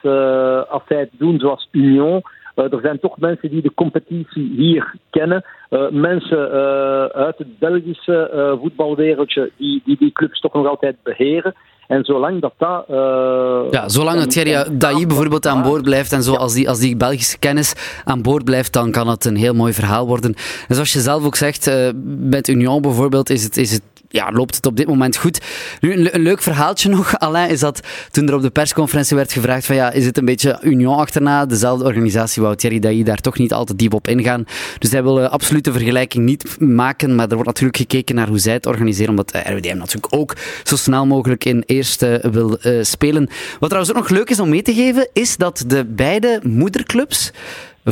als 0.68 0.82
zij 0.88 0.98
het 0.98 1.10
doen 1.18 1.38
zoals 1.38 1.68
Union, 1.72 2.22
er 2.64 2.80
zijn 2.82 3.00
toch 3.00 3.18
mensen 3.18 3.50
die 3.50 3.62
de 3.62 3.74
competitie 3.74 4.52
hier 4.56 4.94
kennen. 5.10 5.44
Uh, 5.70 5.88
mensen 5.90 6.48
uh, 6.48 7.04
uit 7.04 7.38
het 7.38 7.58
Belgische 7.58 8.56
voetbalwereldje 8.62 9.50
die, 9.56 9.82
die 9.84 9.96
die 9.98 10.12
clubs 10.12 10.40
toch 10.40 10.52
nog 10.52 10.66
altijd 10.66 10.96
beheren. 11.02 11.54
En 11.86 12.04
zolang 12.04 12.40
dat 12.40 12.52
dat... 12.56 12.84
Uh, 12.90 13.70
ja, 13.70 13.88
zolang 13.88 14.20
het 14.20 14.30
Thierry 14.30 14.78
Dailly 14.78 15.06
bijvoorbeeld 15.06 15.46
aan 15.46 15.62
boord 15.62 15.82
blijft 15.82 16.12
en 16.12 16.22
zo, 16.22 16.32
ja. 16.32 16.38
als, 16.38 16.54
die, 16.54 16.68
als 16.68 16.78
die 16.78 16.96
Belgische 16.96 17.38
kennis 17.38 18.00
aan 18.04 18.22
boord 18.22 18.44
blijft, 18.44 18.72
dan 18.72 18.90
kan 18.90 19.08
het 19.08 19.24
een 19.24 19.36
heel 19.36 19.54
mooi 19.54 19.72
verhaal 19.72 20.06
worden. 20.06 20.34
En 20.68 20.74
zoals 20.74 20.92
je 20.92 20.98
zelf 20.98 21.24
ook 21.24 21.36
zegt, 21.36 21.68
uh, 21.68 21.88
met 22.18 22.48
Union 22.48 22.82
bijvoorbeeld, 22.82 23.30
is 23.30 23.44
het, 23.44 23.56
is 23.56 23.72
het 23.72 23.82
ja, 24.08 24.30
loopt 24.32 24.56
het 24.56 24.66
op 24.66 24.76
dit 24.76 24.86
moment 24.86 25.16
goed. 25.16 25.40
Nu, 25.80 26.10
een, 26.10 26.22
leuk 26.22 26.42
verhaaltje 26.42 26.88
nog, 26.88 27.18
Alain, 27.18 27.50
is 27.50 27.60
dat 27.60 27.80
toen 28.10 28.28
er 28.28 28.34
op 28.34 28.42
de 28.42 28.50
persconferentie 28.50 29.16
werd 29.16 29.32
gevraagd 29.32 29.66
van 29.66 29.76
ja, 29.76 29.90
is 29.90 30.06
het 30.06 30.18
een 30.18 30.24
beetje 30.24 30.58
Union 30.62 30.96
achterna? 30.96 31.46
Dezelfde 31.46 31.84
organisatie 31.84 32.42
wou 32.42 32.56
Thierry 32.56 32.78
Dailly 32.78 33.02
daar 33.02 33.20
toch 33.20 33.38
niet 33.38 33.52
altijd 33.52 33.78
diep 33.78 33.94
op 33.94 34.08
ingaan. 34.08 34.44
Dus 34.78 34.90
hij 34.90 35.02
wil 35.02 35.20
uh, 35.20 35.28
absoluut 35.28 35.64
de 35.64 35.72
vergelijking 35.72 36.24
niet 36.24 36.60
maken, 36.60 37.14
maar 37.14 37.28
er 37.28 37.34
wordt 37.34 37.48
natuurlijk 37.48 37.76
gekeken 37.76 38.14
naar 38.14 38.28
hoe 38.28 38.38
zij 38.38 38.52
het 38.52 38.66
organiseren, 38.66 39.10
omdat 39.10 39.34
uh, 39.34 39.40
RWDM 39.40 39.76
natuurlijk 39.76 40.14
ook 40.14 40.36
zo 40.64 40.76
snel 40.76 41.06
mogelijk 41.06 41.44
in 41.44 41.62
eerste 41.66 42.24
wil 42.32 42.58
uh, 42.62 42.82
spelen. 42.82 43.28
Wat 43.58 43.68
trouwens 43.68 43.94
ook 43.94 44.00
nog 44.00 44.08
leuk 44.08 44.30
is 44.30 44.40
om 44.40 44.48
mee 44.48 44.62
te 44.62 44.74
geven, 44.74 45.08
is 45.12 45.36
dat 45.36 45.64
de 45.66 45.84
beide 45.84 46.40
moederclubs 46.42 47.32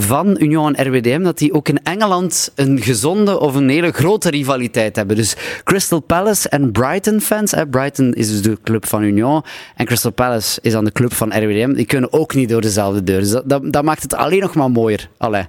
van 0.01 0.37
Union 0.39 0.75
en 0.75 0.87
RWDM, 0.87 1.23
dat 1.23 1.39
die 1.39 1.53
ook 1.53 1.69
in 1.69 1.83
Engeland 1.83 2.53
een 2.55 2.81
gezonde 2.81 3.41
of 3.41 3.55
een 3.55 3.69
hele 3.69 3.93
grote 3.93 4.31
rivaliteit 4.31 4.97
hebben. 4.97 5.17
Dus 5.17 5.37
Crystal 5.65 6.01
Palace 6.01 6.49
en 6.49 6.73
Brighton 6.73 7.21
fans, 7.21 7.55
Brighton 7.71 8.13
is 8.13 8.29
dus 8.29 8.43
de 8.43 8.59
club 8.63 8.87
van 8.87 9.03
Union 9.03 9.43
en 9.77 9.87
Crystal 9.87 10.13
Palace 10.13 10.59
is 10.63 10.73
dan 10.73 10.85
de 10.85 10.93
club 10.93 11.15
van 11.15 11.29
RWDM, 11.29 11.73
die 11.73 11.87
kunnen 11.87 12.13
ook 12.13 12.35
niet 12.35 12.49
door 12.49 12.61
dezelfde 12.61 13.03
deur. 13.03 13.21
Dus 13.21 13.31
dat, 13.31 13.49
dat, 13.49 13.73
dat 13.73 13.85
maakt 13.85 14.03
het 14.03 14.15
alleen 14.15 14.41
nog 14.41 14.55
maar 14.55 14.71
mooier. 14.71 15.09
Allee. 15.19 15.47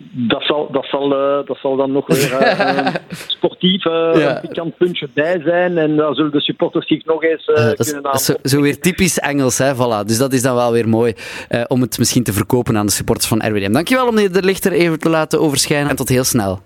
Dat 0.00 0.42
zal, 0.42 0.68
dat, 0.70 0.84
zal, 0.84 1.12
uh, 1.12 1.46
dat 1.46 1.56
zal 1.56 1.76
dan 1.76 1.92
nog 1.92 2.06
weer 2.06 2.32
uh, 2.40 2.86
sportief 3.26 3.84
uh, 3.84 3.92
ja. 4.14 4.34
een 4.34 4.40
pikant 4.40 4.76
puntje 4.76 5.08
bij 5.14 5.40
zijn. 5.44 5.78
En 5.78 5.96
dan 5.96 6.14
zullen 6.14 6.30
de 6.30 6.40
supporters 6.40 6.86
zich 6.86 7.04
nog 7.04 7.22
eens 7.22 7.44
kunnen 7.44 7.94
aanpakken. 7.94 8.20
Zo, 8.20 8.34
zo, 8.42 8.60
weer 8.60 8.80
typisch 8.80 9.18
Engels, 9.18 9.58
hè? 9.58 9.74
Voilà. 9.74 10.06
Dus 10.06 10.18
dat 10.18 10.32
is 10.32 10.42
dan 10.42 10.54
wel 10.54 10.72
weer 10.72 10.88
mooi 10.88 11.14
om 11.66 11.80
het 11.80 11.98
misschien 11.98 12.22
te 12.22 12.32
verkopen 12.32 12.76
aan 12.76 12.86
de 12.86 12.92
supporters 12.92 13.28
van 13.28 13.46
RWDM. 13.46 13.72
Dankjewel 13.72 14.08
om 14.08 14.16
de 14.16 14.42
lichter 14.42 14.72
even 14.72 14.98
te 14.98 15.08
laten 15.08 15.40
overschijnen. 15.40 15.90
En 15.90 15.96
tot 15.96 16.08
heel 16.08 16.24
snel. 16.24 16.60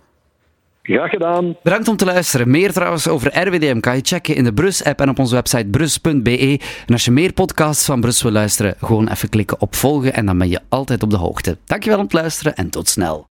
Graag 0.82 1.10
gedaan. 1.10 1.56
Bedankt 1.62 1.88
om 1.88 1.96
te 1.96 2.04
luisteren. 2.04 2.50
Meer 2.50 2.72
trouwens 2.72 3.08
over 3.08 3.48
RWDM 3.48 3.80
kan 3.80 3.96
je 3.96 4.02
checken 4.04 4.34
in 4.34 4.44
de 4.44 4.52
Brus-app 4.52 5.00
en 5.00 5.08
op 5.08 5.18
onze 5.18 5.34
website 5.34 5.66
brus.be. 5.66 6.60
En 6.86 6.92
als 6.92 7.04
je 7.04 7.10
meer 7.10 7.32
podcasts 7.32 7.84
van 7.84 8.00
Brus 8.00 8.22
wil 8.22 8.32
luisteren, 8.32 8.74
gewoon 8.78 9.08
even 9.08 9.28
klikken 9.28 9.60
op 9.60 9.74
volgen 9.74 10.14
en 10.14 10.26
dan 10.26 10.38
ben 10.38 10.48
je 10.48 10.60
altijd 10.68 11.02
op 11.02 11.10
de 11.10 11.16
hoogte. 11.16 11.58
Dankjewel 11.64 11.98
om 11.98 12.04
het 12.04 12.12
luisteren 12.12 12.54
en 12.54 12.70
tot 12.70 12.88
snel. 12.88 13.30